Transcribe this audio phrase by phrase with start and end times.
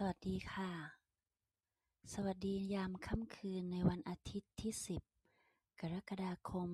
[0.00, 0.72] สวัสดีค่ะ
[2.14, 4.72] สวัสดียามค่ำคืนในวันอาทิตย์ที่
[5.26, 6.68] 10 กรกฎาคม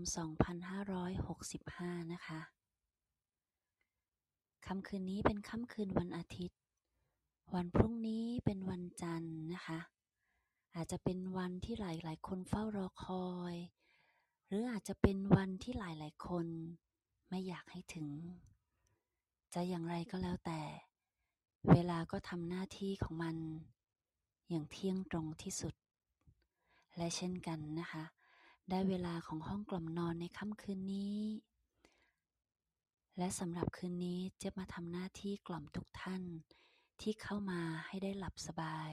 [1.28, 2.40] 2565 นะคะ
[4.66, 6.58] ค่ำคืนนี้เป็นค่ำคืนวันอาทิตย์
[7.54, 9.80] วันพรุ่งนี้เป็นวันจันทร์นะคะ
[10.74, 13.54] อาจจะเป็นวันที่หลายๆคนเฝ้ารอคอย
[14.46, 16.46] หรืออาจจะเป็นวันที่หลายๆคน
[17.28, 18.08] ไม่อยากให้ถึง
[19.54, 20.62] จะอย่างไรก็แล้วแต่
[21.70, 23.36] เวลาก็ทำหน้าที่ของมัน
[24.48, 25.74] อย่างเที่ยงตรงที่สุด
[26.96, 28.04] และเช่นกันนะคะ
[28.70, 31.18] ได้เวลาของห้องกล่อมนอนในค่ำคืนนี้
[33.18, 36.22] และสำหรับคืนนี้จะมาทำหน้าที่กล่อมทุกท่าน
[37.00, 38.92] ที่เข้ามาให้ได้หลับสบาย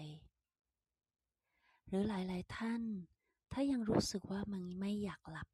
[1.87, 2.81] หรือหลายๆท่าน
[3.51, 5.47] ถ้ายังรู้สึกว่ามันไม่อยากหลับ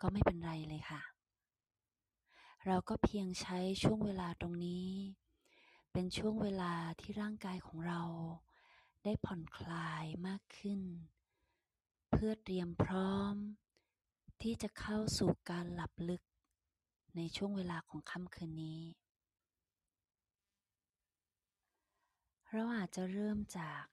[0.00, 1.02] ก็ไม่เป็นไรเลยค่ะ
[2.66, 4.88] เราก็เพียงใช้ช่วงเวลาตรงนี้
[5.92, 8.02] เป็นช่วงเวลาที่ร่างกายของเรา
[9.04, 10.80] ได้ผ่อนคลายมากขึ้น
[12.10, 13.34] เพื่อเตรียมพร้อม
[14.42, 16.22] ที่จะเข้าสู่การหลับลึก
[17.16, 18.82] ในช่วงเวลาของค่ำคืนนี้
[22.50, 23.84] เราอาจจะเริ่มจาก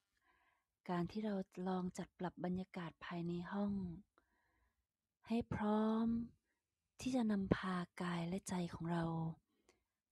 [0.89, 1.35] การที่เรา
[1.67, 3.73] ลองจัดปรับบรรยากาศภายในห้อง
[5.27, 6.07] ให้พร้อม
[7.01, 9.03] ที่จะนำพากายและใจของเรา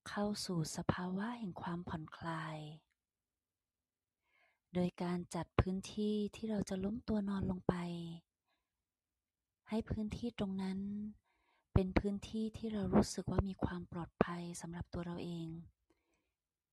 [0.08, 2.58] เข้าสู่สภาวะแห่งความผ่อนคลาย
[4.74, 7.74] โดยการจัดพื้นที่ที่เราจะล้มตัวนอนลงไป
[9.70, 10.80] ให้พื้นที่ตรงนั้น
[11.74, 15.48] เป็นพื้นที่ที่เรารู้สึกว่ามีความปลอดภัยสำหรับตัวเราเอง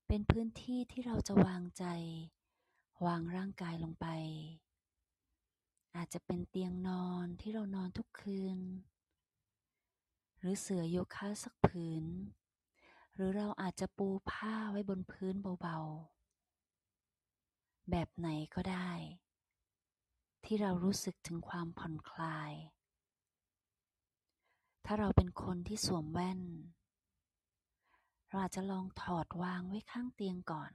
[0.08, 1.84] เป็นพื้นที่ที่เราจะวางใจ
[3.06, 4.06] วางร่างกายลงไป
[5.96, 8.58] อาจจะเป็นเตียงนอนที่เรานอนทุกคืน
[10.38, 12.04] หรือเสื่อโยคะสักผืน
[13.14, 18.90] หรือเราอาจจะปูผ้าไว้บนพื้นเบาๆ แบบไหนก็ได้
[20.44, 22.52] ที่เรารู้สึกถึงความผ่อนคลาย
[24.84, 26.40] ถ้าเราเป็นคนที่สวมแว่น
[28.28, 30.72] เราอาจจะลองถอดวางไว้ข้างเตียงก่อน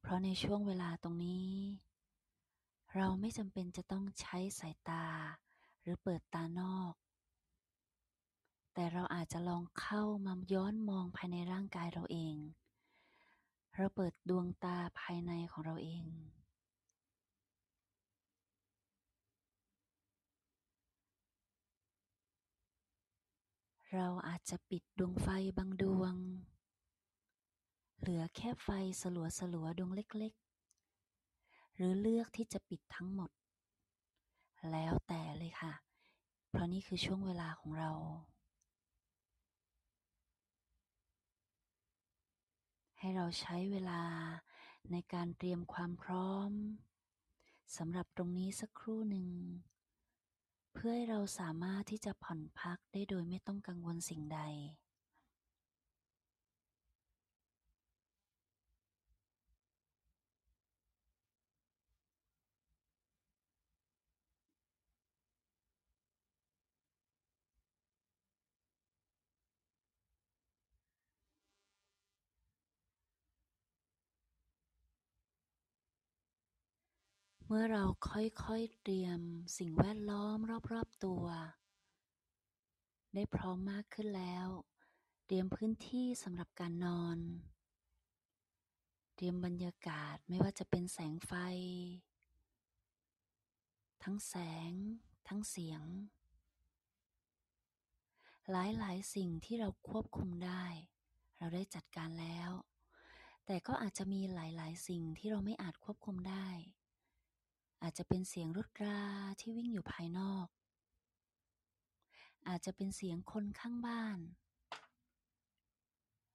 [0.00, 1.52] เพราะในช่วงเวลาตรงนี้
[2.96, 5.06] เราไม่จำเป็นจะต้องใช้สายตา
[5.80, 6.92] หรือเปิดตานอก
[8.80, 12.36] แต่เราอาจจะลองเข้ามาย้อนมองภายในร่างกายเราเอง
[13.76, 16.04] เราเปิดดวงตาภายในของเราเอง
[23.92, 25.28] เราอาจจะปิดดวงไฟ
[25.58, 26.14] บางดวง
[27.98, 28.68] เหลือแค่ไฟ
[29.00, 33.30] สลัวสลัวดวงเล็กๆ หรือเลือกที่จะปิดทั้งหมด
[34.70, 35.72] แล้วแต่เลยค่ะ
[36.50, 37.92] เพราะนี่คือช่วงเวลาของเรา
[43.00, 44.02] ให้เราใช้เวลา
[44.90, 46.50] ในการเตรียมความพร้อม
[47.76, 49.28] สำหรับตรงนี้สักครู่หนึ่ง
[50.72, 54.40] เพื่อให้เราสามารถที่จะผ่อนพักได้โดยไม่ต้องกังวลสิ่งใด
[77.50, 79.20] เมื่อเราค่อยๆเตรียม
[79.58, 80.38] สิ่งแวดล้อม
[80.72, 81.24] รอบๆตัว
[83.14, 84.48] ได้พร้อมมากขึ้นแล้ว
[85.26, 87.18] เตรียมพื้นที่สำหรับการนอน
[89.16, 91.32] เตรียมบรรยากาศไม่ว่าจะเป็นแสงไฟ
[94.02, 94.34] ทั้งแส
[94.70, 94.72] ง
[95.28, 95.82] ทั้งเสียง
[98.50, 100.64] หลายๆสิ่งที่เราควบคุมได้
[101.38, 102.50] เราได้จัดการแล้ว
[103.46, 106.48] แต่ก็อาจจะมีหลายๆ สิ่งที่เราไม่อาจควบคุมได้
[107.82, 109.00] อาจจะเป็นเสียงรถรา
[109.40, 110.46] ที่วิ่งอยู่ภายนอก
[112.48, 114.18] อาจจะเป็นเสียงคนข้างบ้าน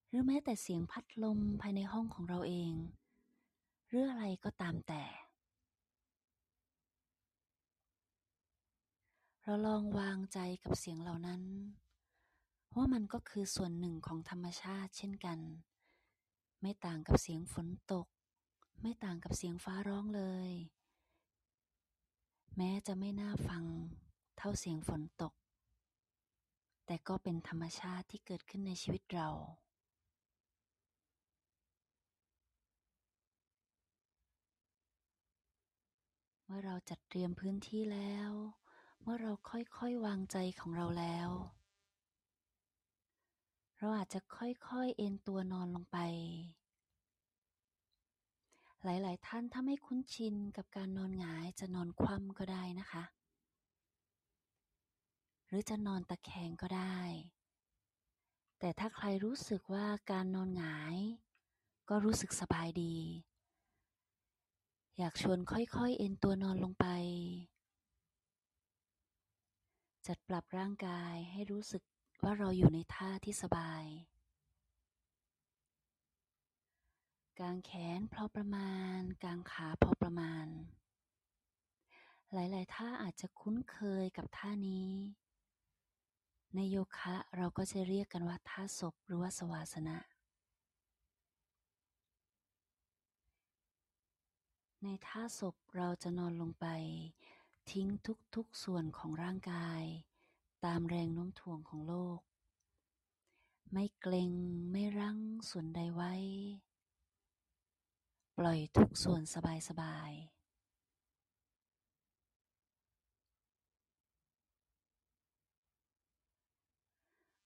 [0.07, 2.73] หรือแม้แต่เสียงพัดลมภายในห้องของเราเอง
[3.87, 5.03] หรืออะไรก็ตามแต่
[9.43, 11.41] เราลองวางใจกับเสียงเหล่านั้น
[12.75, 15.39] ว่ามันก็คือส่วนหนึ่งของธรรมชาติเช่นกัน
[16.61, 18.07] ไม่ต่างกับเสียงฝนตก
[18.81, 20.51] ไม่ต่างกับเสียงฟ้าร้องเลย
[22.57, 23.63] แม้จะไม่น่าฟัง
[24.37, 25.33] เท่าเสียงฝนตก
[26.85, 29.29] แต่ก็เป็นธรรมชาติที่เกิดขึ้นในชีวิตเรา
[36.45, 38.31] เมื่อเราจัดเตรียมพื้นที่แล้ว
[39.01, 41.29] เมื่อเราค่อยๆวางใจของเราแล้ว
[43.77, 45.97] เราอาจจะค่อยๆเอนตัวนอนลงไป
[48.85, 53.03] หลาย ๆ ท่านถ้าไม่คุ้นชินกับการนอนหงายจะนอนคว่ำก็ได้นะคะ
[55.47, 56.97] หรือจะนอนตะแคงก็ได้
[58.59, 60.95] แต่ถ้าใครรู้สึกว่าการนอนหงาย
[61.89, 62.95] ก็รู้สึกสบายดี
[64.97, 66.85] อยากชวนค่อย ๆ เอนตัวนอนลงไป
[70.07, 71.81] จัดปรับร่างกายให้รู้สึก
[72.23, 73.83] ว่าเราอยู่ในท่าที่สบาย
[77.39, 80.45] กางแขนพอประมาณ กางขาพอประมาณ
[82.33, 84.89] หลายๆ ท่าอาจจะคุ้นเคยกับท่านี้
[86.55, 89.97] ในโยคะเราก็จะเรียกกันว่าท่าศพหรือว่าสวาสนะ
[94.83, 96.65] ในท่าศพเราจะนอนลงไป
[97.71, 97.87] ทิ้ง
[98.35, 99.83] ทุกๆส่วนของร่างกาย
[100.65, 102.19] ตามแรงโน้มถ่วงของโลก
[103.71, 104.31] ไม่เกรง
[104.71, 105.19] ไม่รั้ง
[105.49, 106.13] ส่วนใดไว้
[108.39, 109.21] ปล่อยทุกส่วน
[109.69, 110.33] สบายๆ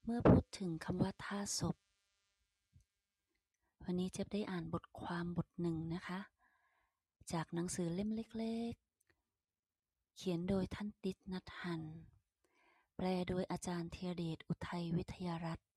[0.03, 1.75] เมื่อพูดถึงคำว่าท่าศพ
[3.83, 6.19] วันนี้เจ็บได้อ่านบทความบทหนึ่งนะคะ
[7.31, 11.81] จากหนังสือเล่มเล็กๆ เขียนโดยท่านติดนัทหัน
[12.95, 15.67] แปลโดยอาจารย์เทียเดชอุทัยวิทยารัตน์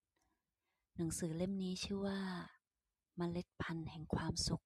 [0.96, 2.20] หนังสือเล่มนี้ชื่อว่า
[3.16, 4.64] เมล็ดพันธุ์แห่งความสุข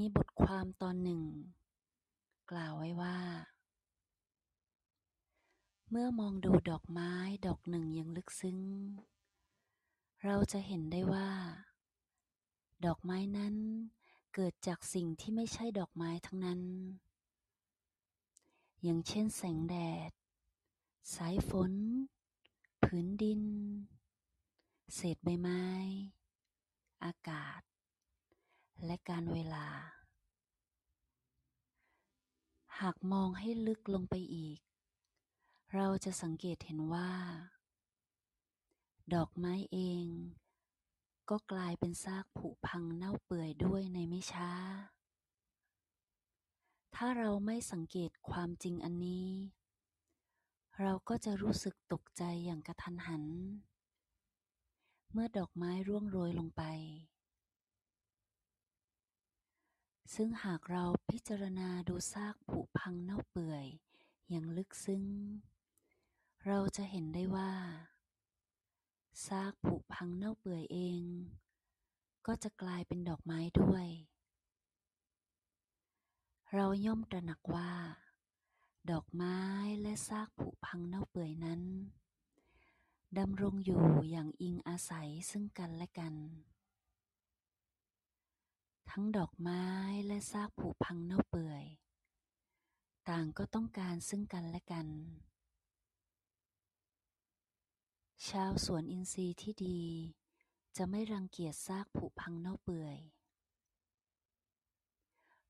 [0.00, 1.22] มีบทความตอนหนึ่ง
[2.50, 3.18] กล่าวไว้ว่า
[5.90, 7.12] เมื่อมองดูดอกไม้
[7.46, 8.60] ดอกหนึ่งอย่างลึกซึ้ง
[10.24, 11.30] เราจะเห็นได้ว่า
[12.86, 13.54] ดอกไม้นั้น
[14.34, 16.60] เกิดจากสิ่งที่ไม่ใช่ดอกไม้ทั้งนั้น
[18.82, 19.76] อย่างเช่นแสงแด
[20.08, 20.10] ด
[21.14, 21.72] สายฝน
[22.82, 23.42] ผืนดิน
[24.94, 25.62] เศษใบไม้
[27.04, 27.60] อากาศ
[28.84, 29.66] และการเวลา
[32.80, 34.58] หากมองให้ลึกลงไปอีก
[35.74, 37.10] เราจะสังเกตเห็นว่า
[39.14, 40.06] ดอกไม้เอง
[41.30, 44.52] ก็กลายเป็นซากผุพังเน่าเปื่อยด้วยในไม่ช้า
[46.94, 49.28] ถ้าเราไม่สังเกตความจริงอันนี้
[50.80, 53.24] เราก็จะรู้สึกตกใจอย่างกระทันหัน
[55.12, 56.62] เมื่อดอกไม้ร่วงโรยลงไป
[60.14, 63.66] ซึ่งหากเราพิจารณาดูซากผุพังเน่าเปื่อย
[64.28, 65.04] อย่างลึกซึ้ง
[66.46, 67.52] เราจะเห็นได้ว่า
[69.26, 71.02] ซากผุพังเน่าเปื่อยเอง
[72.26, 73.86] ก็จะกลายเป็นดอกไม้ด้วย
[76.54, 77.72] เราย่อมตระหนักว่า
[78.90, 79.38] ดอกไม้
[79.82, 81.62] และซากผุพังเน่าเปื่อยนั้น
[83.18, 86.14] ดำรงอยู่อย่างอิงอาศัยซึ่งกันและกัน
[88.90, 89.64] ทั้งดอกไม้
[90.06, 91.64] และซากผุพังเน่าเปื่อย
[93.08, 94.88] ต่างก็ต้องการซึ่งกันและกัน
[98.28, 99.82] ชาวสวนอินทรีย์ที่ดี
[100.76, 102.98] จะไม่รังเกียจซากผุพังเน่าเปื่อย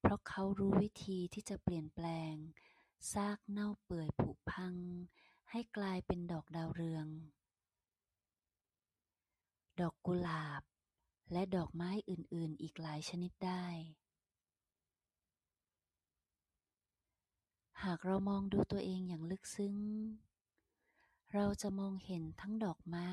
[0.00, 2.34] เพราะเขารู้วิธีที่จะเปลี่ยนแปลง
[3.12, 4.74] ซากเน่าเปื่อยผุพัง
[5.50, 7.06] ให้กลายเป็นดอกดาวเรือง
[9.80, 10.62] ดอกกุหลาบ
[11.33, 13.66] และดอกไม้อื่น ๆ อีกหลายชนิดได้
[17.85, 19.76] หากเรามองดูตัวเองอย่างลึกซึ้ง
[21.35, 23.12] เราจะมองเห็นทั้งดอกไม้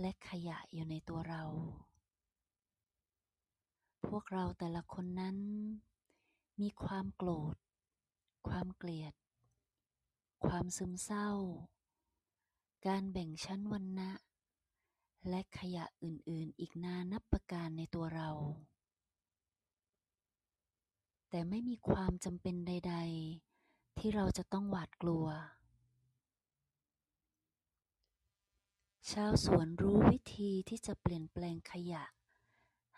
[0.00, 1.44] และขยะอยู่ในตัวเรา
[4.06, 5.36] พวกเราแต่ละคนนั้น
[6.60, 7.56] มีความโกรธ
[8.48, 9.14] ความเกลียด
[10.46, 11.30] ความซึมเศร้า
[12.86, 14.10] การแบ่งชั้นวันนะ
[15.28, 18.30] และขยะอื่นๆ อีกนานับประการในตัวเรา
[21.28, 22.96] แต่ไม่มีความจำเป็นใด
[23.46, 25.26] ๆ ที่เราจะต้องหวาดกลัว
[29.10, 32.04] ชาวสวนรู้วิธีที่จะเปลี่ยนแปลงขยะ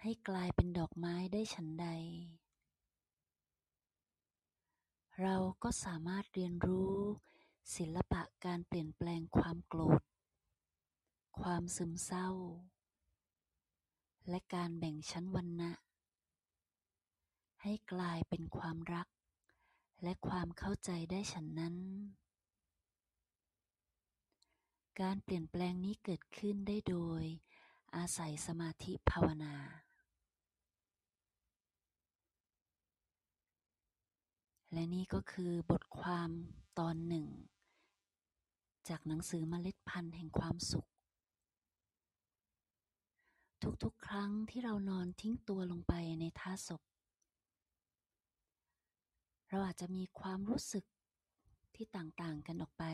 [0.00, 1.86] ให้กลายเป็นดอกไม้ได้ฉันใด
[5.20, 6.96] เราก็สามารถเรียนรู้
[7.76, 10.02] ศิลปะการเปลี่ยนแปลงความโกรธ
[11.40, 12.28] ความซึมเศร้า
[14.28, 15.72] และการแบ่งชั้นวรรณะ
[17.62, 19.08] ให้กลายเป็นความรัก
[20.02, 21.76] และความเข้าใจได้ฉันนั้น
[25.00, 27.22] การเปลี่ยนแปลงนี้เกิดขึ้นได้โดย
[27.96, 29.54] อาศัยสมาธิภาวนา
[34.72, 36.30] และนี่ก็คือบทความ
[36.78, 37.26] ตอนหนึ่ง
[38.88, 40.88] จากหนังสือมเมล็ดพันธุ์แห่งความสุข
[43.84, 46.82] ทุกๆ ครั้งที่เรานอนทิ้งตัวลงไปในท่าศพ
[49.48, 50.84] เราอาจจะมีความรู้สึก
[51.74, 52.84] ที่ต่างๆกันออกไป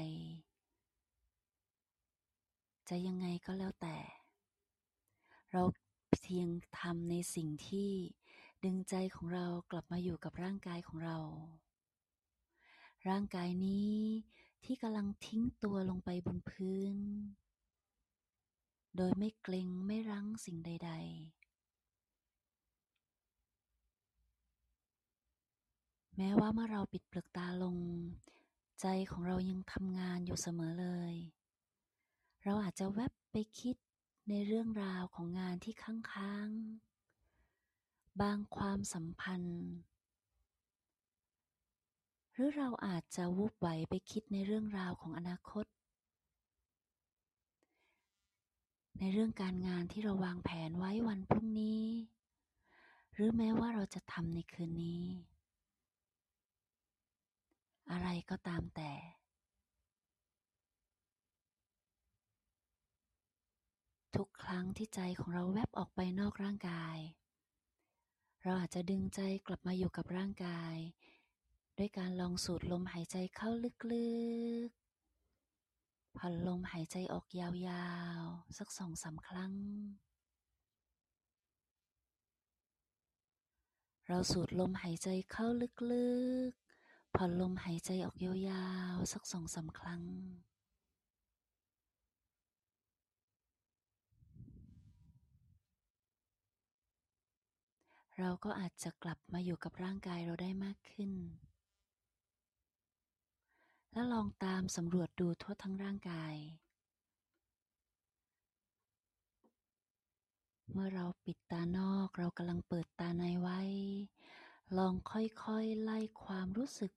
[2.89, 3.97] จะยังไงก็แล้วแต่
[5.53, 5.63] เรา
[6.23, 6.49] เพียง
[6.79, 7.91] ทำในสิ่งที่
[8.65, 11.19] ดึงใจของเรากลับมาอยู่กับร่างกายของเรา
[13.09, 13.97] ร่างกายนี้
[14.65, 16.97] ที่กำลังทิ้งตัวลงไปบนพื้น
[18.97, 21.41] โดยไม่เกรงไม่รั้งสิ่งใด ๆ
[26.17, 27.77] แม้ว่าเมื่อเราปิดเปลือกตาลง
[28.81, 31.15] ใจของเรายังทำงานอยู่เสมอเลย
[32.45, 33.77] เราอาจจะแวบไปคิด
[34.29, 39.65] ในเรื่องราวของงานที่ค้างๆ บางความสัมพันธ์
[42.33, 45.65] หรือเราอาจจะวุบไหวไปคิดในเรื่องราวของอนาคต
[49.03, 51.85] ในเรื่องการงานที่เราวางแผนไว้วันพรุ่งนี้
[53.15, 55.05] หรือแม้ว่าเราจะทำในคืนนี้
[57.91, 58.93] อะไรก็ตามแต่
[64.17, 66.97] ทุกครั้งที่ใจของเราแวบออกไปนอกร่างกาย
[68.43, 70.77] เราอาจจะดึงใจกลับมาอยู่กับร่างกาย
[71.79, 74.80] ด้วยการลองสูดลมหายใจเข้าลึก
[76.17, 77.89] ผ่อนลมหายใจออกยา
[78.21, 79.55] วๆ สักสองสาครั้ง
[84.07, 85.47] เราสูดลมหายใจเข้า
[85.93, 86.11] ลึ
[86.49, 90.03] กๆ ผ่อนลมหายใจออกยาวๆ สักสองสาครั้ง
[98.19, 101.11] เราก็อาจจะกลับมาอยู่กับร่างกายเราได้มากขึ้น
[103.93, 106.35] และลองตามสำรวจดูทั่วทั้งร่างกาย
[110.73, 113.61] เมื่อเราปิดตานอกเรากำลังเปิดตาในไว้
[114.79, 116.93] ลองค่อยๆไล่ความรู้สึก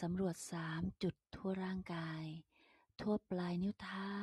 [0.00, 2.24] สำรวจสามจุดทั่วร่างกาย
[3.00, 4.14] ทั่วปลายนิ้วเท้า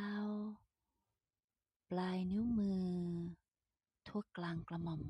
[1.90, 2.90] ปลายนิ้วมือ
[4.08, 5.04] ทั่วกลางกระหม่อม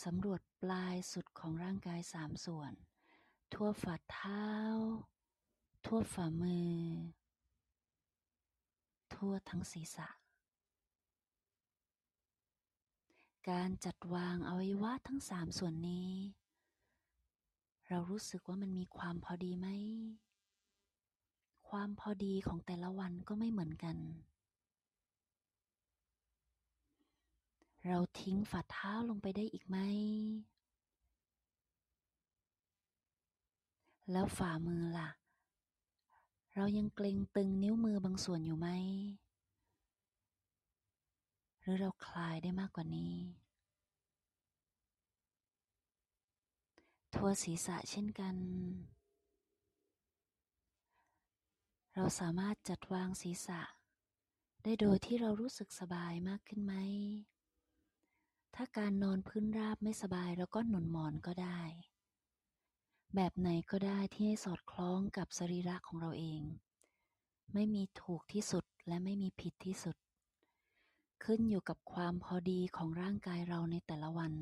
[0.00, 2.72] สำรวจปลายสุดของร่างกายสามส่วน
[3.52, 4.46] ทั่วฝ่าเท้า
[5.86, 6.76] ทั่วฝ่ามือ
[9.14, 10.08] ทั่วทั้งศีรษะ
[13.50, 16.12] การจัดวางอวัยวะทั้งสามส่วนนี้
[17.88, 19.68] เรารู้สึกว่ามันมีความพอดีไหม
[21.68, 23.96] ความพอดีของแต่ละวันก็ไม่เหมือนกัน
[27.86, 29.76] เราทิ้งฝ่าเท้าลงไปได้อีกไหม
[34.10, 35.10] แล้วฝ่ามือล่ะ
[36.54, 38.68] เรายังเกร็งตึงนิ้วมือบางส่วนอยู่ไหม
[41.60, 43.16] หรือเราคลายได้มากกว่านี้
[47.14, 48.36] ทั่วศีรษะเช่นกัน
[51.94, 53.60] เราสามารถจัดวางศีรษะ
[54.62, 56.74] ได้โดยที่เรารู้สึกสบายมากขึ้นไหม
[58.54, 61.60] ถ้าการนอนพื้นราบไม่สบายแล้วก็หนุนหมอนก็ได้
[63.14, 66.42] แบบไหนก็ได้ที่ให้สอดคล้องกับสรีระของเราเอง
[67.52, 69.96] ไม่มีถูกที่สุดและไม่มีผิดที่สุด
[71.24, 74.32] ขึ้นอยู่กับความพอดีของร่างกายเราในแต่ละวัน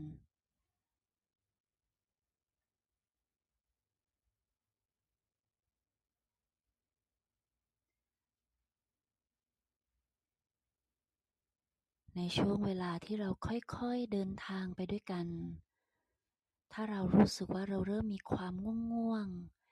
[12.22, 15.26] ในช่วงเวลาที่เราค่อยๆเดินทางไปด้วยกัน
[16.72, 18.52] ถ้าเรารู้สึกว่าเราเริ่มมีความ
[18.92, 19.26] ง่วง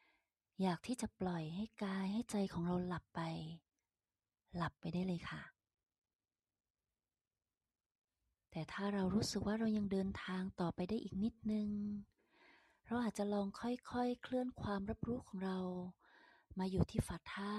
[0.09, 3.21] ๆ อยากที่จะปล่อยให้กายให้ใจของเราหลับไป
[4.57, 5.43] หลับไปได้เลยค่ะ
[8.50, 11.69] แต่ถ้าเรารู้สึกว่าเรายังเดินทางต่อไปได้อีกนิดนึง
[12.87, 15.59] เราอาจจะลองค่อยๆ เคลื่อนความรับรู้ของเรา
[16.59, 17.57] มาอยู่ที่ฝ่าเท้า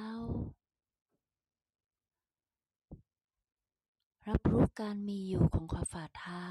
[4.30, 6.46] รับรู้การมีอยู่ของขวาฝ่าเท้า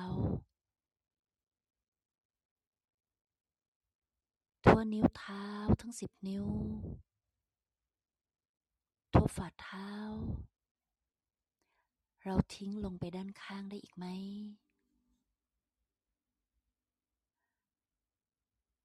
[4.64, 5.47] ทั่วนิ้วเท้า
[5.80, 6.47] ทั้งสิบนิ้ว
[9.12, 9.92] ทั่วฝ่าเท้า
[12.25, 14.06] เราทิ้งลงไปด้านข้างได้อีกไหม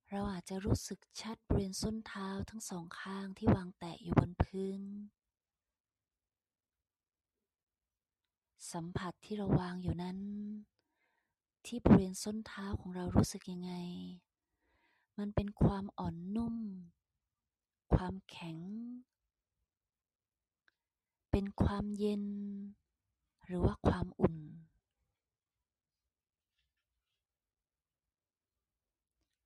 [0.09, 4.83] เราอาจจะรู้สึกชัดบริเวณส้นเท้าทั้งสองข้างที่วางแตะอยู่บนพื้น
[8.73, 10.17] สัมผัสที่เราวางอยู่นั้น
[11.65, 13.73] ที่บริเวณส้นเท้าของเรารู้สึกยังไง
[15.19, 16.55] มันเป็นความอ่อนนุ่ม
[17.95, 18.57] ความแข็ง
[21.31, 22.25] เป็นความเย็น
[23.45, 24.37] หรือว่าความอุ่น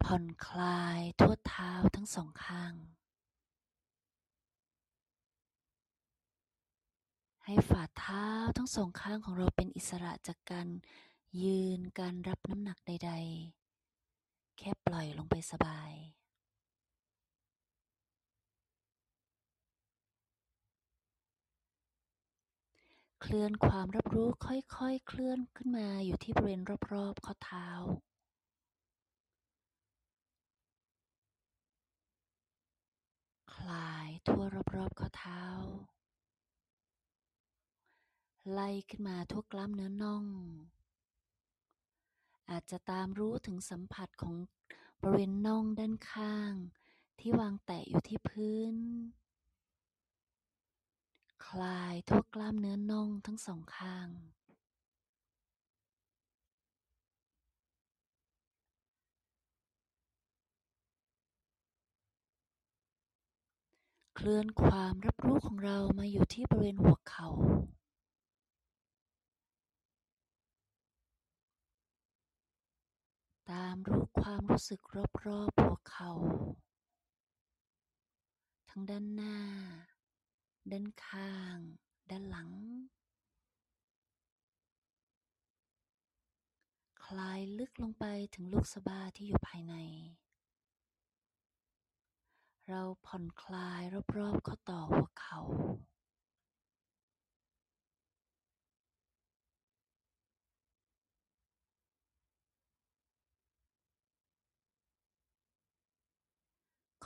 [0.04, 2.74] ผ่อนคลายทั่วเท้าทั้งสองข้าง
[7.50, 8.27] ให้ฝ่าเท้า
[8.58, 10.68] ทั้งสองข้างของเราเป็นอิสระจากการ
[11.44, 13.12] ยืนการรับน้ำหนักใด
[13.86, 15.92] ๆ แค่ปล่อยลงไปสบาย
[23.22, 26.62] เคลื่อนความรับรู้ค่อยๆ เคลื่อนขึ้นมาอยู่ที่บริเวณ
[26.94, 27.70] รอบๆข้อเท้า
[33.54, 34.44] คลายทั่ว
[34.75, 35.44] รอบๆข้อเท้า
[38.51, 40.25] ไล่ขึ้นมาทั่วกล้ามเนื้อน่อง
[42.50, 44.36] อาจจะตามรู้ถึงสัมผัสของ
[45.01, 46.54] บริเวณน่องด้านข้าง
[47.20, 48.75] ที่วางแตะอยู่ที่พื้น
[51.46, 54.10] คลายทั่วกล้ามเนื้อน่องทั้งสองข้าง
[64.16, 67.30] เคลื่อนความรับรู้ของเรามาอยู่ที่บริเวณหัวเขา่า
[73.54, 74.82] ตามรู้ความรู้สึก
[75.25, 76.12] รอบๆหัวเขา่า
[78.70, 79.38] ทั้งด้านหน้า
[80.72, 81.58] ด้านข้าง
[82.10, 82.50] ด้านหลัง
[87.04, 89.75] คลายลึกลงไปถึงลูกสะบ้าที่อยู่ภายใน
[92.68, 93.82] เราผ่อนคลาย
[94.18, 95.39] รอบๆข้อต่อหัวเขา่า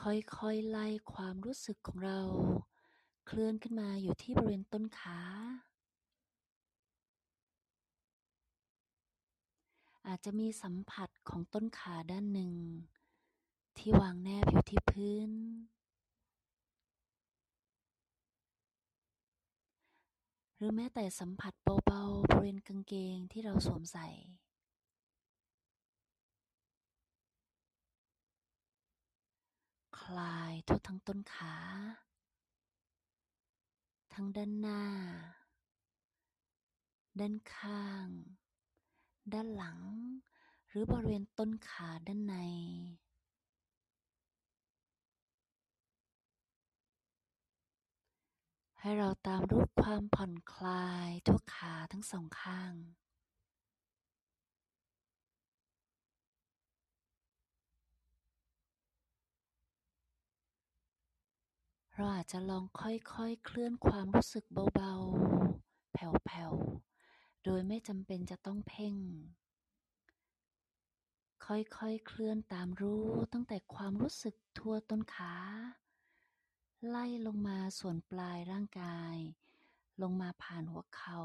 [0.03, 2.22] ค่อยๆไล่ความรู้สึกของเรา
[3.27, 5.20] เคลื่อนขึ้นมาอยู่ที่บริเวณต้นขา
[10.07, 12.53] อาจจะมีสัมผัสของต้นขาด้านหนึ่ง
[13.77, 15.31] ที่วางแนบอยู่ที่พื้น
[20.55, 21.53] หรือแม้แต่สัมผัส
[21.85, 24.07] เบาๆบริเวณกางเกงที่เราสวมใส่
[30.19, 31.55] ลายทั่วทั้งต้นขา
[34.13, 34.83] ทั้งด้านหน้า
[37.19, 38.07] ด้านข้าง
[39.33, 39.79] ด้านหลัง
[40.67, 42.35] หรือบริเวณต้นขาด้านใน
[48.79, 52.74] ให้เราตามรู้ความผ่อนคลายทั่วขาทั้งสองข้าง
[61.96, 68.96] เราอาจจะลองค่อยๆ เคลื่อนความรู้สึกเบาๆ แผ่วๆ โดยไม่จำเป็นจะต้องเพ่ง
[71.46, 75.34] ค่อยๆ เคลื่อนตามรู้ตั้งแต่ความรู้สึกทั่วต้นขา
[76.88, 79.16] ไล่ลงมาส่วนปลายร่างกาย
[80.01, 81.22] ลงมาผ่านหัวเขา่า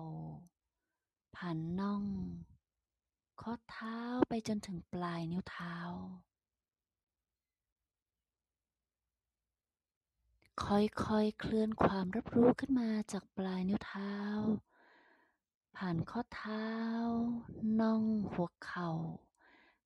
[1.37, 2.05] ผ่านน่อง
[3.41, 3.99] ข้อเท้า
[4.29, 5.77] ไปจนถึงปลายนิ้วเท้า
[10.65, 10.77] ค่
[11.17, 14.17] อยๆ เคลื่อนความรับรู้ขึ้นมาจากปลายนิ้วเท้า
[15.77, 16.69] ผ่านข้อเท้า
[17.81, 18.91] น่อง หัวเข่า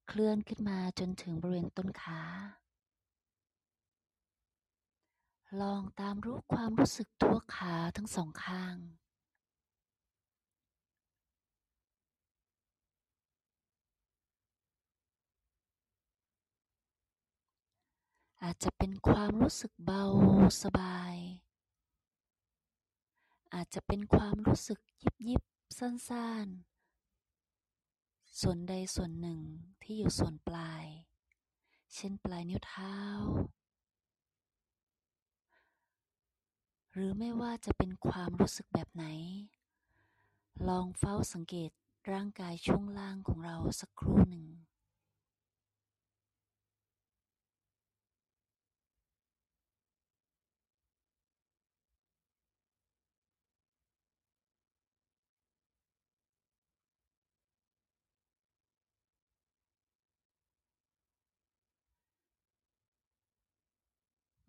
[0.07, 2.23] เคลื่อนขึ้นมาจนถึงบริเวณต้นขา
[5.61, 8.77] ลองตามรู้ความรู้สึกทั่วขาทั้งสองข้าง
[18.45, 20.05] อาจจะเป็นความรู้สึกเบา
[20.63, 21.17] สบาย
[23.55, 25.43] อาจจะเป็นความรู้สึกยิบยิบ
[25.79, 29.41] สั้นๆ ส่วนใดส่วนหนึ่ง
[29.83, 30.85] ที่อยู่ส่วนปลาย
[31.95, 32.97] เช่นปลายนิ้วเท้า
[36.93, 39.05] หรือไม่ว่าจะเป็นความรู้สึกแบบไหน
[40.69, 41.71] ลองเฝ้าสังเกต
[42.13, 44.47] ร่างกายช่วงล่างของเราสักครู่หนึ่ง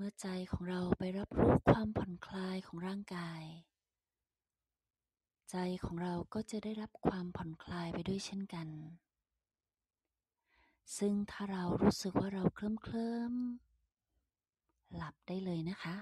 [0.06, 3.44] มื่อใจของเราไปรับรู้ความผ่อนคลายของร่างกาย
[5.52, 8.68] ใจของเราก็จะได้รับความผ่อนคลายไปด้วยเช่นกัน
[10.98, 13.34] ซึ่งถ้าเรารู้สึกว่าเราเคลิ้มเคลิ้ม
[14.96, 15.96] หลับได้เลยนะคะ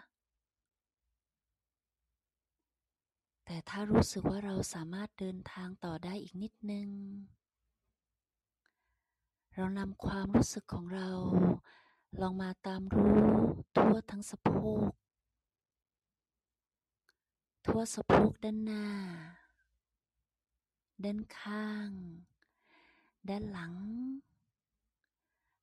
[3.46, 6.90] แต่ถ้ารู้สึกว่าเราสามารถเดินทางต่อได้อีกนิดนึง
[9.56, 11.10] เรานำความรู้สึกของเรา
[12.22, 13.20] ลองมาตามรู้
[13.76, 14.50] ทั่วทั้งสะโพ
[14.88, 14.90] ก
[17.66, 18.86] ทั่วสะโพกด้านหน้า
[21.04, 21.90] ด้านข้าง
[23.30, 23.74] ด้านหลัง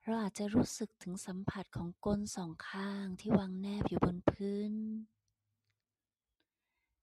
[0.04, 4.72] เราอาจจะรู้สึกถึงสัมผัสของก้นสองข้างที่วางแนบอยู่บนพื้น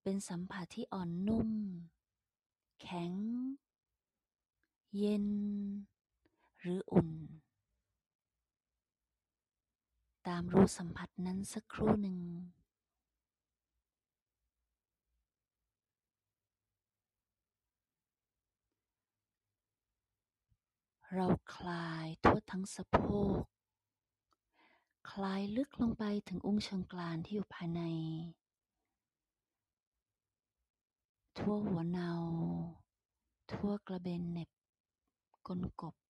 [0.04, 1.50] เป็นสัมผัสที่อ่อนนุ่ม
[2.82, 3.14] แข็ง
[4.98, 5.28] เย็น
[6.60, 7.10] หรืออุ่น
[10.28, 12.18] ตามรู้สัมผัสนั้นสักครู่หนึ่ง
[21.14, 22.98] เราคลายทั่วทั้งสะโพ
[23.38, 23.42] ก
[25.12, 27.82] คลายลึกลงไปถึงอุ้งเชิงกรานที่อยู่ภายใน
[31.38, 32.12] ทั่วหัวเนา
[33.52, 34.50] ทั่วกระเบนเน็บ
[35.48, 36.03] ก้นกบ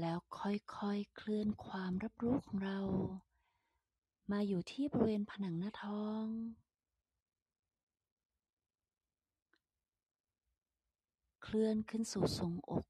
[0.00, 2.80] แล้วค่อยๆเคลื่อนความรับรู้ของเรา
[4.30, 6.24] มาอยู่ที่บริเวณผนังหน้าท้อง
[11.42, 12.84] เคลื่อนขึ้นสู่ทรงอก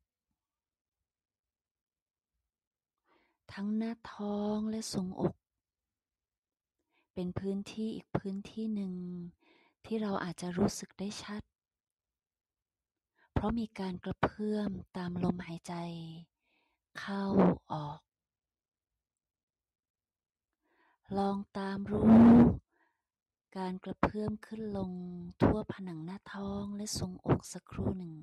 [3.53, 5.35] ทั้งหน้าท้องและทรงอก
[7.14, 8.95] เป็นพื้นที่อีกพื้นที่หนึ่ง
[9.85, 11.42] ที่เราอาจจะรู้สึกได้ชัด
[13.33, 15.75] เพราะมีการกระเพื่อมตามลมหายใจ
[17.00, 17.24] เข้า
[17.72, 18.00] ออก
[21.16, 22.11] ลองตามรู้
[23.56, 24.90] การกระเพื่อมขึ้นลง
[25.42, 28.14] ทั่วผนังหน้าท้องและทรงอกสักครู่หนึ่ง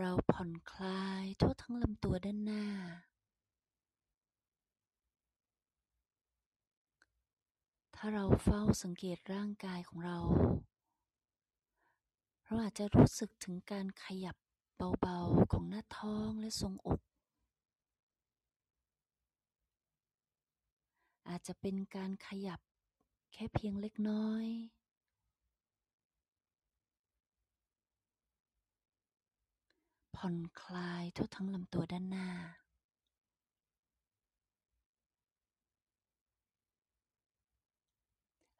[0.00, 2.64] เราผ่อนคลายทั่วทั้งลำตัวด้านหน้า
[7.94, 10.18] ถ้าเราเฝ้าสังเกตร่างกายของเรา
[12.44, 14.36] เราอาจจะรู้สึกถึงการขยับ
[15.00, 17.00] เบาๆของหน้าท้องและทรงอก
[21.28, 22.60] อาจจะเป็นการขยับ
[23.32, 24.46] แค่เพียงเล็กน้อย
[30.24, 32.28] ผ่อนคลายทั่วทั้งลำตัวด้านหน้า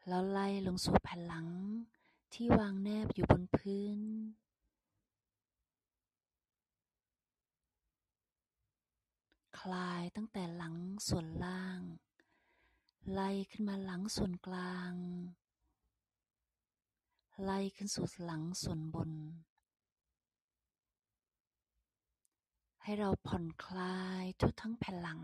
[0.09, 1.49] แล้วไล่ลงสู่แผ่นหลัง
[2.33, 4.01] ที่วางแนบอยู่บนพื้น
[9.59, 10.75] คลายตั้งแต่หลัง
[11.09, 11.81] ส่วนล่าง
[13.13, 14.93] ไล่ขึ้นมาหลังส่วนกลาง
[17.43, 19.13] ไล่ขึ้นสู่หลังส่วนบน
[22.83, 25.21] ให้เราผ่อนคลายทั่วทั้งแผ่นหลัง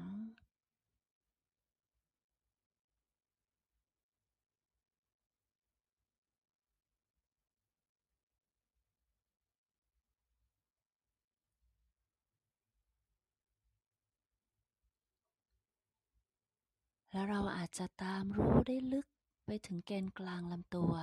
[17.11, 19.07] แล้วเราอาจจะตามรู้ได้ลึก
[19.47, 20.95] ไปถึงแกนกลางลำตัว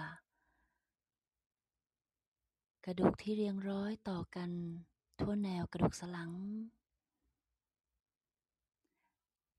[2.86, 4.52] กระดูกที่เรียงร้อยต่อกัน
[5.20, 6.32] ทั่วแนวกระดูกสันหลัง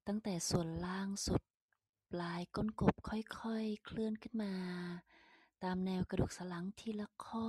[0.07, 1.43] ตั้งแต่ส่วนล่างสุด
[2.11, 4.55] ปลายก้นกบค่อยๆ เคลื่อนขึ้นมา
[5.63, 7.49] ตามแนวกระดูกสันหลังทีละข้อ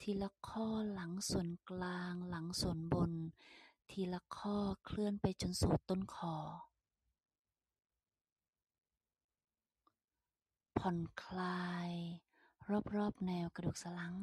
[0.00, 3.12] ทีละข้อหลังส่วนกลางหลังส่วนบน
[3.90, 6.36] ทีละข้อเคลื่อนไปจนสู่ต้นคอ
[10.78, 11.90] ผ่อนคลาย
[12.94, 14.16] รอบๆ แนวกระดูกสันหลัง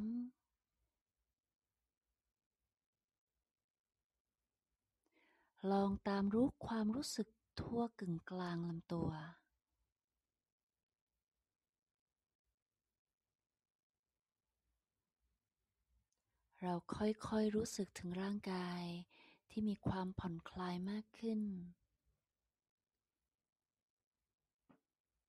[5.71, 7.27] ลองตามรู้ความรู้สึก
[7.61, 9.09] ทั่วกึ่งกลางลำตัว
[16.61, 18.83] เราค่อยๆรู้สึกถึงร่างกาย
[19.49, 21.41] ที่มีความผ่อนคลายมากขึ้น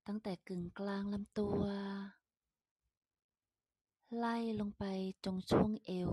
[0.06, 1.60] ตั้งแต่กึ่งกลางลำตัว
[4.16, 4.84] ไล่ลงไป
[5.24, 6.12] ตรงช่วงเอว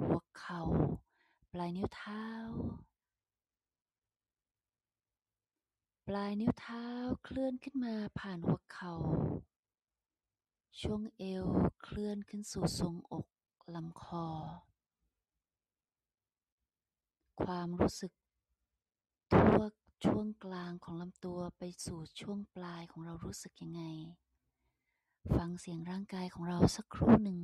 [0.00, 0.62] หัวเข่า
[1.52, 2.24] ปลายนิ้วเท้า
[6.10, 6.86] ปลายนิ้วเท้า
[7.24, 8.94] เคลื่อนขึ้นมาผ่านหัวเข่า
[10.80, 11.46] ช่วงเอว
[11.82, 13.26] เคลื่อนขึ้นสู่ทรงอก
[13.74, 14.26] ลำคอ
[17.42, 18.12] ความรู้สึก
[19.32, 19.62] ทั่ว
[20.04, 23.82] ช่วงกลางของลำตัวไปสู่ช่วงปลายของเรารู้สึกยังไง
[25.36, 27.40] ฟังเสียงร่างกายของเราสักครู่หนึ่ง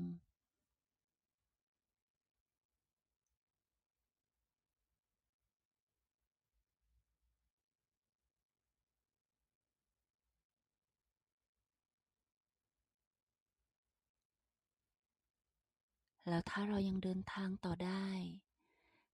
[16.28, 18.06] แล้วถ้าเรายังเดินทางต่อได้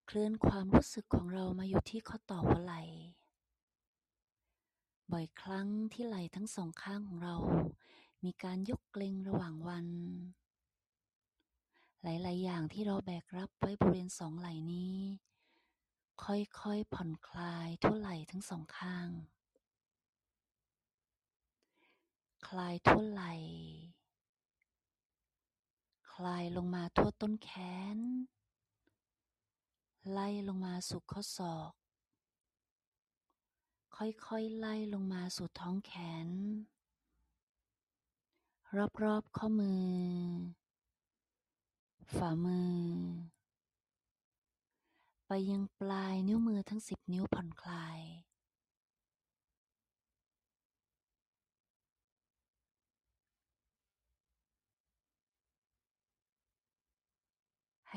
[0.06, 2.82] เคลื่อนความรู้สึกของเรามาอยู่ที่ข้อต่อหัวไหล่
[5.12, 7.36] บ่อยครั้งที่ไหล่ทั้งสองข้างของเรา
[8.24, 9.86] มีการยกเกร็งระหว่างวัน
[12.02, 14.98] หลาย ๆ อย่างที่เราแบกรับไว้บริเวณสองไหล่นี้
[16.24, 19.08] ค่อย ๆ ผ่อนคลายทั่วไหล่ทั้งสองข้าง
[22.46, 23.34] คลายทั่วไหล่
[26.24, 27.50] ลายลงมาทั่วต้นแข
[27.96, 27.98] น
[30.12, 31.72] ไล่ลงมาสู่ข้อศอก
[33.96, 35.92] ค่อยๆไล่ลงมาสู่ท้องแข
[36.26, 36.28] น
[39.02, 39.86] รอบๆข้อมือ
[42.16, 42.78] ฝ่ามือ
[45.26, 48.00] ไปยังปลายนิ้วมือทั้งสิบนิ้วผ่อนคลาย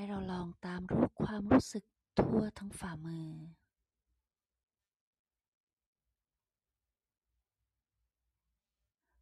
[0.01, 1.83] ให้เราลองตามรู้ความรู้สึก
[2.19, 3.29] ทั่วทั้งฝ่ามือ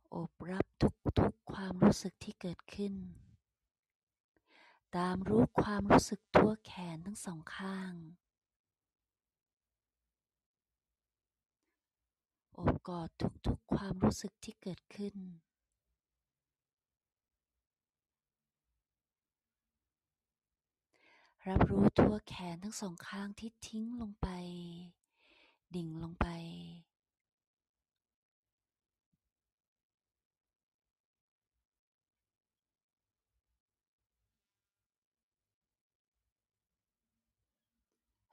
[0.10, 0.66] โอบรับ
[1.20, 2.94] ทุกๆความรู้สึกที่เกิดขึ้น
[4.98, 7.94] ตามรู้ความรู้สึกทั่วแขนทั้งสองข้าง
[12.56, 13.10] โอบกอด
[13.46, 15.16] ทุกๆความรู้สึกที่เกิดขึ้น
[21.50, 24.28] รับรู้ทั่วแขนทั้งสองข้างที่ทิ้งลงไป
[25.76, 26.28] ดิ่งลงไป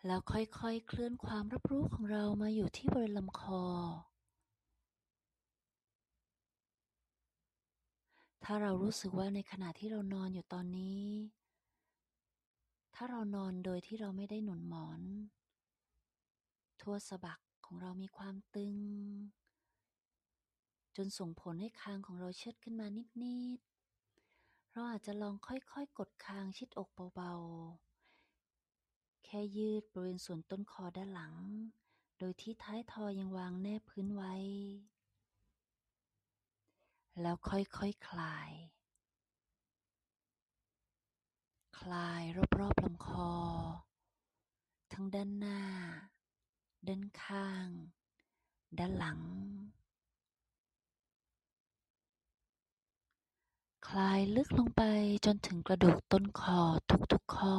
[0.06, 3.64] แล้วค่อยๆ เคลื่อนความรับรู้ของเรามาอยู่ที่บริเวณลำคอ
[8.44, 11.02] ถ้าเรารู้สึกว่าในขณะที่เรานอนอยู่ตอนนี้
[12.98, 15.00] ถ้าเรานอนโดยที่เราไม่ได้หนุนหมอน
[16.80, 18.76] ทั่วสะบักของเรามีความตึง
[20.96, 27.32] จนส่งผลให้คางของเราเชิดขึ้นมานิด ๆ เราอาจจะลองค่อย ๆ กดคางชิดอกเบา
[28.30, 31.34] ๆ แค่ยืดบริเวณส่วนต้นคอด้านหลัง
[32.18, 34.34] โดยที่ท้ายทอยยังวางแนบพื้นไว้
[37.20, 38.52] แล้วค่อย ๆคคลาย
[41.76, 42.22] คลาย
[42.58, 43.32] รอบๆลำคอ
[44.92, 45.60] ทั้งด้านหน้า
[46.88, 47.68] ด้านข้าง
[48.78, 49.20] ด้านหลัง
[53.88, 54.82] คลายลึกลงไป
[55.24, 56.60] จนถึงกระดูกต้นคอ
[57.12, 57.56] ทุกๆข้อ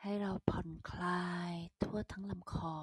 [0.00, 2.76] ให้เราผ่อนคลายทั่วทั้งลำคอ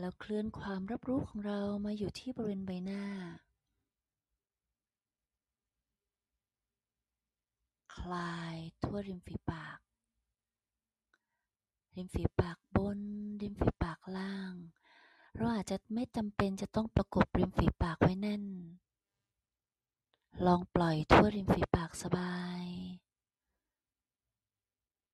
[0.00, 3.02] แล้วเคลื่อนความรับรู้ของเรามาอยู่ที่บริเวณใบหน้า
[7.96, 9.78] คลายทั่วริมฝีปาก
[11.96, 13.00] ริมฝีปากบน
[13.42, 14.52] ริมฝีปากล่าง
[15.36, 18.44] เราอาจจะไม่จำเป็นจะต้องประกบริมฝีปากไว้แน่น
[20.46, 22.64] ลองปล่อยทั่วริมฝีปากสบาย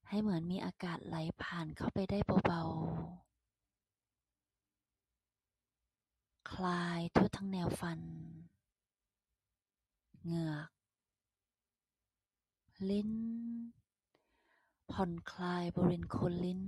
[0.09, 3.24] ให้เหมือนมีอากาศไหลผ่านเข้าไปได้เบาๆ
[6.55, 8.01] คลายทั่วทั้งแนวฟัน
[10.23, 10.69] เหงือก
[12.91, 13.13] ลิ้น
[14.91, 16.63] ผ่อนคลายบริเวณโคนลิ้น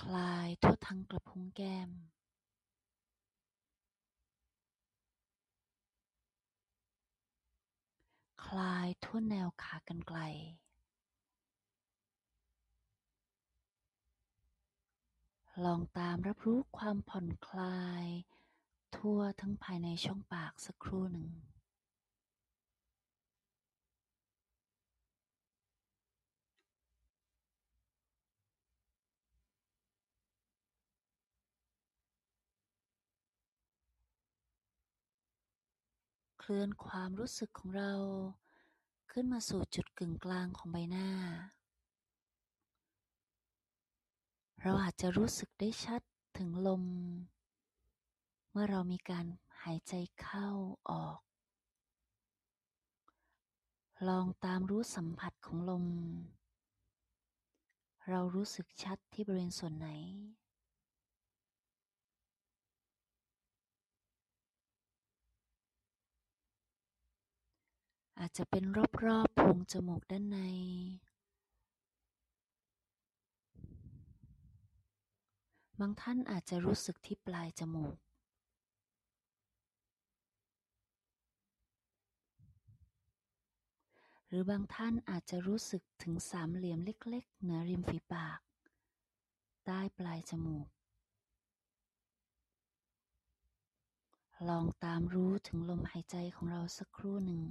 [0.00, 1.90] คลายทั่วทั้งกระพุ้งแก้ม
[8.44, 10.20] คลายทั่วแนวขากรรไกร
[15.64, 18.04] ลองตามรับรู้ความผ่อนคลาย
[18.96, 21.28] ทั่วทั้งภายในช่องปากสักครู่หนึ่ง
[36.38, 37.92] เคลื่อนความรู้สึกของเรา
[39.10, 41.08] ขึ้นมาสู่จุดกึ่งกลางของใบหน้า
[44.64, 46.00] เราอาจจะรู้สึกได้ชัด
[46.38, 46.84] ถึงลม
[48.50, 49.26] เมื่อเรามีการ
[49.62, 50.48] หายใจเข้า
[50.90, 51.20] ออก
[54.08, 55.86] ลองตามรู้สัมผัสของลม
[58.08, 59.88] เรารู้สึกชัดที่บริเวณส่วนไหน
[68.18, 68.64] อาจจะเป็น
[69.06, 70.38] รอบๆโพรงจมูกด้านใน
[75.84, 77.96] บางท่านอาจจะรู้สึกที่ปลายจมูก
[84.26, 88.40] หรือบางท่านอาจจะรู้สึกถึงสามเหลี่ยมเล็ก ๆ เหนือริมฝีปาก
[89.64, 90.66] ใต้ปลายจมูก
[94.48, 97.42] ลองตามรู้ถึงลมหายใจของเราสักครู่หนึ่ง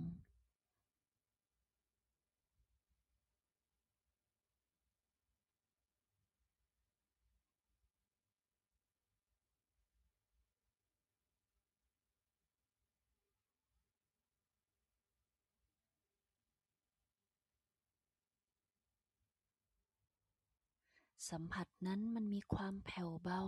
[21.30, 23.42] สัมผัสนั้นมันมีความแผ่วเบา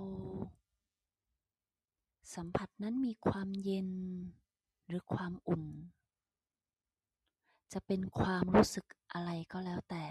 [2.36, 3.90] สัมผัสนั้นมีความเย็น
[4.88, 5.66] หรือความอุ่น
[7.74, 10.06] จะเป็นความรู้สึกอะไรก็แล้วแต่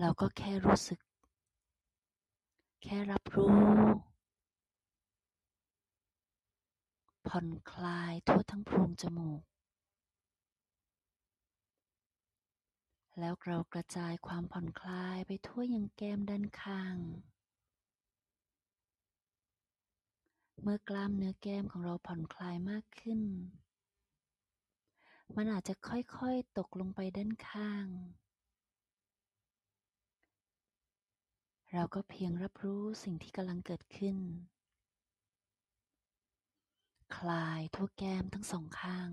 [0.00, 1.00] เราก็แค่รู้สึก
[2.82, 3.56] แค่รับรู้
[7.28, 9.49] ผ่อนคลายทั่วทั้งโพรงจมูก
[13.20, 16.96] แล้วเรากระจายความผ่อนคลายไปทั่วยังแก้มด้านข้าง
[20.62, 23.20] เมื่อกล้ามเนื้อแก้มของเราผ่อนคลายมากขึ้น
[25.36, 27.86] มันอาจจะค่อยๆตกลงไปด้านข้าง
[31.72, 34.16] เราก็เพียงรับรู้สิ่งที่กำลังเกิดขึ้น
[37.16, 39.10] คลายทั่วแก้มทั้งสองข้าง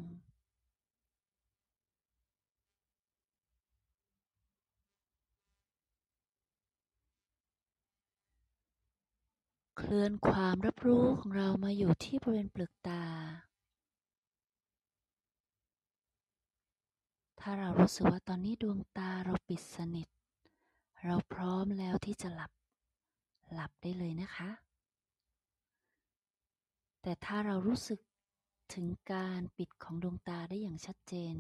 [9.90, 13.04] เคลื่อนความรับรู้ของเรามาอยู่ที่บริเวณเปลือกตา
[17.40, 20.08] ถ้าเรารู้สึกว่าตอนนี้ดวงตาเราปิดสนิท
[21.06, 22.52] เราพร้อมแล้วที่จะหลับ
[23.54, 24.50] หลับได้เลยนะคะ
[27.02, 28.00] แต่ถ้าเรารู้สึก
[28.74, 31.36] ถึงการปิดของดวงตาได้อย่างชัดเจน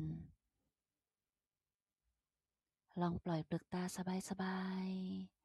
[3.01, 3.83] ลองปล่อยเปลือกตา
[4.29, 5.36] สบายๆ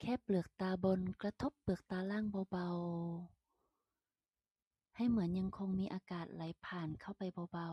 [0.00, 7.70] แค่เปลือกตาบนกระทบเปลือกตาล่างเบาๆ ให้เหมือนยังคงมีอากาศไหลผ่านเข้าไปเบา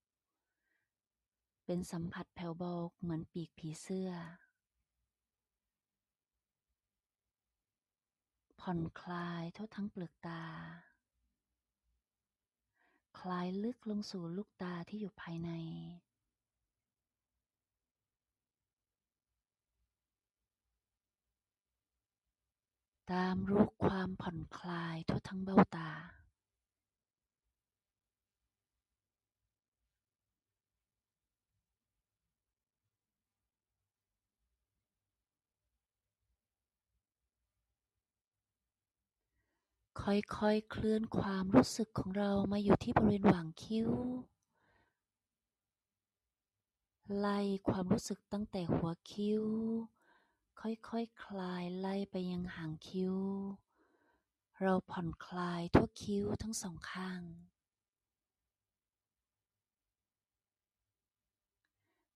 [0.00, 4.10] ๆ เป็นสัมผัสแผ่วเบาเหมือนปีกผีเสื้อ
[8.60, 10.42] ผ่อนคลายทั่วทั้งเปลือกตา
[13.18, 15.50] คลายลึกลงสู่ลูกตาที่อยู่ภายใน
[23.12, 25.90] ตามรู้ความผ่อนคลายทั่วทั้งเบ้าตา
[40.02, 43.88] ค่อยๆ เคลื่อนความรู้สึกของเรามาอยู่ที่บริเวณหว่างคิ้ว
[47.16, 49.42] ไล่ความรู้สึกตั้งแต่หัวคิ้ว
[50.66, 53.16] ค่อยๆคคลายไล่ไปยังหางคิ้ว
[54.60, 57.22] เราผ่อนคลายทั่วคิ้วทั้งสองข้าง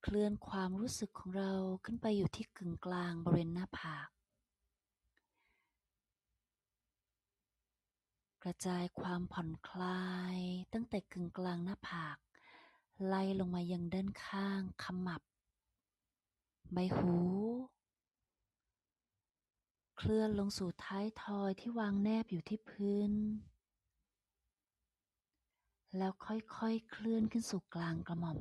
[0.03, 1.53] เคลื่อนความรู้สึกของเรา
[1.85, 4.09] ขึ้นไปอยู่ที่กึ่งกลางบริเวณหน้าผาก
[8.43, 10.37] กระจายความผ่อนคลาย
[10.73, 12.17] ตั้งแต่กึ่งกลางหน้าผาก
[13.07, 15.23] ไล่ลงมายังด้านข้างขมับ
[16.73, 17.17] ใบหู
[19.99, 23.13] เคลื่อนลงสู่ท้ายทอยที่วางแนบอยู่ที่พื้น
[25.97, 28.41] แล้วค่อยๆ เคลื่อนขึ้นสู่กลางกระหม่อม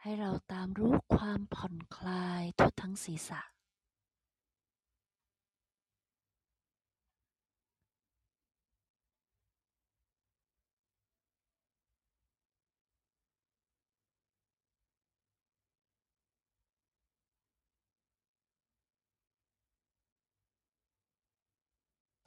[0.00, 3.40] ให้เราตามรู้ความผ่อนคลายทั่วทั้งศีรษะ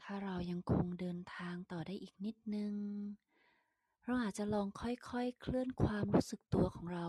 [0.03, 2.73] ถ้าเรายังคงเดินทางต่อได้อีกนิดนึง
[4.03, 7.07] เราอาจจะลองค่อยๆ เคลื่อนความรู้สึกตัวของเรา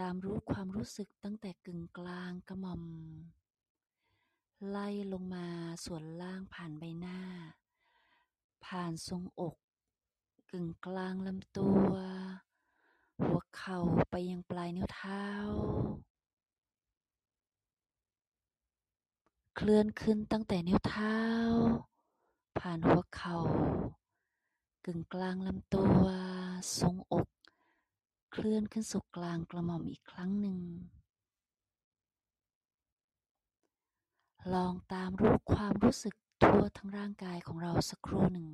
[0.00, 2.82] ตามรู้ความรู้สึกตั้งแต่กึ่งกลางกระหม่อม
[4.68, 5.46] ไล่ลงมา
[5.84, 7.20] ส่วนล่างผ่านใบหน้า
[8.64, 9.56] ผ่านทรงอก
[10.50, 11.90] กึ่งกลางลำตัว
[13.20, 13.78] หัวเข่า
[14.10, 15.24] ไปยังปลายนิ้วเท้า
[19.62, 21.18] เคลื่อนขึ้นตั้งแต่นิ้วเท้า
[22.58, 23.36] ผ่านหัวเข่า
[24.84, 26.04] กึ่งกลางลำตัว
[26.78, 27.28] ทรงอก
[28.32, 30.58] เคลื่อนขึ้นสู่กลางกระหม่อมอีกครั้งหนึ่ง
[34.54, 38.48] ลองตามรู้ความรู้สึกทั่วทั้งร่างกายของเราสักครู่หนึ่ง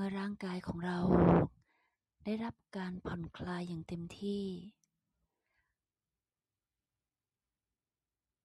[0.00, 0.98] มื่อร่างกายของเรา
[2.24, 4.44] ได้รับการผ่อนคลายอย่างเต็มที่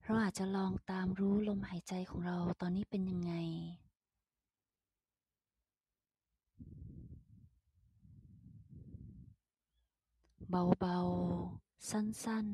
[0.03, 3.33] เราอาจจะลองตามรู้ลมหายใจของเราตอนนี้เป็นยังไง
[10.49, 12.47] เบาๆ สั้น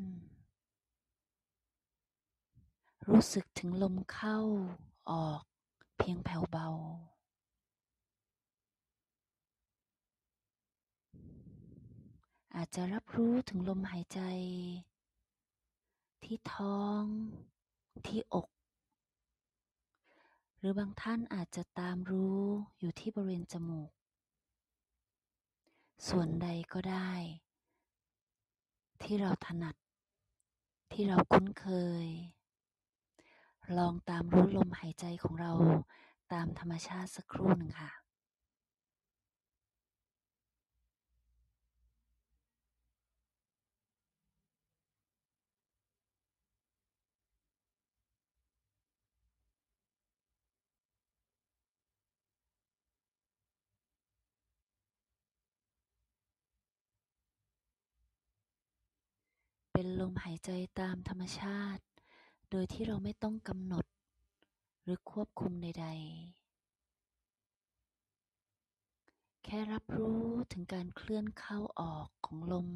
[1.36, 4.40] ๆ รู้สึกถึงลมเข้า
[5.12, 5.42] ออก
[5.98, 6.70] เพียงแผ่วเบา
[12.60, 14.20] อาจจะรับรู้ถึงลมหายใจ
[16.24, 17.02] ที่ท้อง
[18.08, 18.48] ที่อก
[20.58, 22.42] หรือบางท่านอาจจะตามรู้
[22.80, 23.92] อยู่ที่บริเวณจมูก
[26.10, 27.12] ส่วนใดก็ได้
[29.04, 29.76] ที่เราถนัด
[30.92, 31.68] ที่เราคุ้นเค
[32.06, 32.08] ย
[33.78, 35.52] ลองตามรู้ลมหายใจของเรา
[36.34, 38.07] ตามธรรมชาติสักครู่หนึ่งค่ะ
[59.80, 61.84] เป็นลมหายใจตามธรรมชาติ
[62.50, 63.86] โดยที่เราไม่ต้องกำหนด
[64.84, 65.88] หรือควบคุมใด
[68.66, 70.22] ๆ แค่รับรู้
[70.52, 72.70] ถึงการเคลื่อนเข้าออกของลม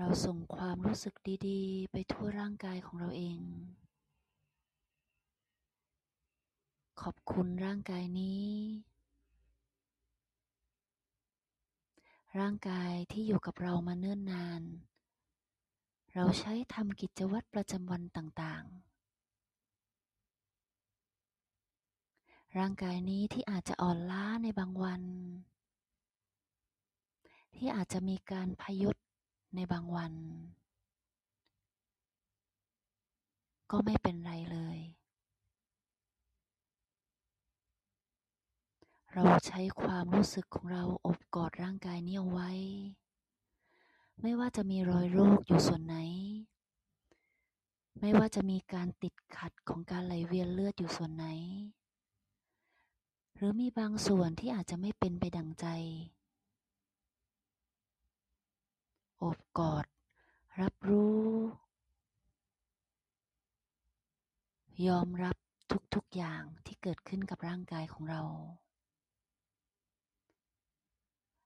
[0.00, 1.14] เราส่งความรู้สึก
[1.48, 3.38] ดีๆ ไปทั่วร่างกายของเราเอง
[7.02, 8.48] ขอบคุณร่างกายนี้
[12.38, 14.62] ร่างกายที่อยู่กับเรามาเนิ่นนาน
[16.14, 18.68] เราใช้ทำกิจวัตรประจำวันต่างๆ
[22.58, 25.02] ร่างกายนี้ที่อาจจะอ่อนล้าในบางวัน
[27.56, 28.96] ที่อาจจะมีการพยศ
[29.54, 30.12] ในบางวัน
[33.70, 34.78] ก็ไม่เป็นไรเลย
[39.12, 42.50] เราใช้ความรู้สึกของเราอบกอดร่างกายนี้เอาไว้
[44.22, 45.96] ไม่ว่าจะมีรอยโรคอยู่ส่วนไหน
[48.00, 51.26] ไม่ว่าจะมีการติดขัดของการไหลเวียนเลือดอยู่ส่วนไหน
[53.36, 55.66] หรือมีบางส่วนที่อาจจะไม่เป็นไปดังใจ
[59.07, 59.86] โอบกอด
[60.60, 61.26] รับรู้
[64.86, 65.36] ยอมรับ
[65.94, 68.22] ทุกๆอย่างที่เกิดขึ้นกับร่างกายของเรา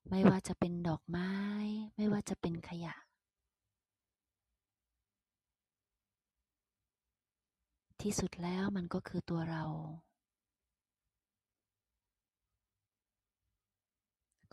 [0.08, 1.32] ไม่ว่าจะเป็นดอกไม้
[1.96, 2.94] ไม่ว่าจะเป็นขยะ
[8.02, 9.64] ที่สุดแล้วมันก็คือตัวเรา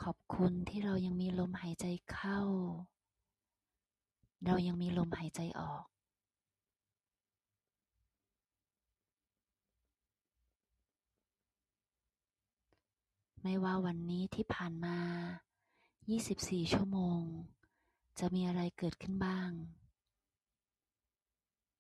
[0.04, 2.40] ขอบคุณที่เรายังมีลมหายใจเข้า
[4.46, 5.84] เรายังมีลมหายใจออก
[13.44, 14.98] ไม่ว่าวันนี้ที่ผ่านมา
[16.20, 17.22] 24 ชั่วโมง
[18.20, 19.52] จะมีอะไรเกิดขึ้นบ้าง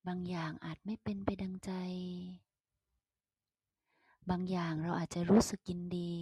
[0.07, 1.71] บางอย่างอาจไม่เป็นไปดังใจ
[4.29, 6.15] บางอย่างเราอาจจะรู้สึกยินดี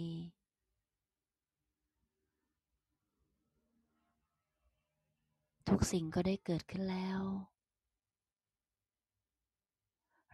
[5.68, 7.20] ทุกสิ่งก็ได้เกิดขึ้นแล้ว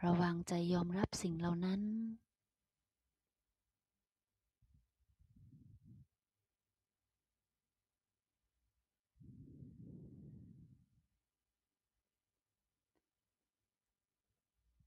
[0.04, 1.82] ระวังใจยอมรับสิ่งเหล่านั้น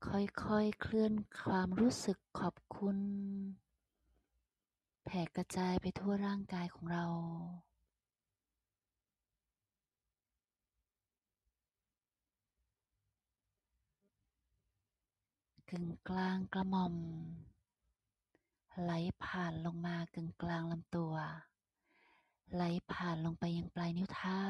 [0.08, 2.98] ค่อยๆ เคลื่อนความรู้สึกขอบคุณ
[5.06, 7.06] แผ่กระจายไปทั่วร่างกายของเรา
[15.67, 16.96] กึ่ึ่งกลางกระหม่อม
[18.82, 18.92] ไหล
[19.24, 21.14] ผ่านลงมากึ่งกลางลำตัว
[22.54, 24.44] ไหลผ่านลงไปยังปลายนิ้วเท้า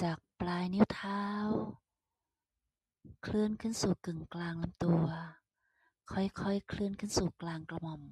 [0.00, 1.24] จากปลายนิ้วเท้า
[3.22, 5.04] เคลื่อนขึ้นสู่กึ่งกลางลำตัว
[6.12, 8.02] ค่อยๆ เคลื่อนขึ้นสู่กลางกระหม่อม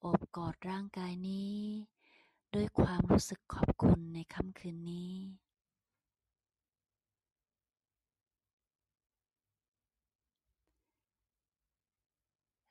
[0.00, 1.56] โอบกอดร่างกายนี้
[2.54, 5.14] ด้วยความรู้สึกขอบคุณในค่ำคืนนี้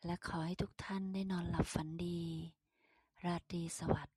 [0.06, 2.22] และขอให้ทุกท่านได้นอนหลับฝันดี
[3.24, 4.15] ราตรีสวัสดิ์